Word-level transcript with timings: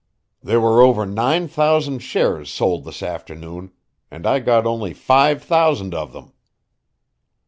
"There 0.41 0.59
were 0.59 0.81
over 0.81 1.05
nine 1.05 1.47
thousand 1.47 1.99
shares 1.99 2.49
sold 2.49 2.85
this 2.85 3.03
afternoon, 3.03 3.71
and 4.09 4.25
I 4.25 4.39
got 4.39 4.65
only 4.65 4.95
five 4.95 5.43
thousand 5.43 5.93
of 5.93 6.11
them." 6.11 6.33